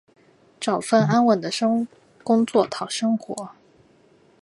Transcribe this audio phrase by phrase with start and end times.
[0.59, 1.51] 找份安稳的
[2.23, 3.51] 工作讨生活